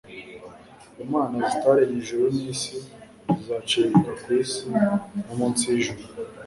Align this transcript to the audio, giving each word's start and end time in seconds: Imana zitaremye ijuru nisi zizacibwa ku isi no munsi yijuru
Imana 1.05 1.35
zitaremye 1.51 1.97
ijuru 2.03 2.25
nisi 2.37 2.75
zizacibwa 3.35 4.09
ku 4.21 4.27
isi 4.41 4.63
no 5.27 5.33
munsi 5.37 5.63
yijuru 5.71 6.03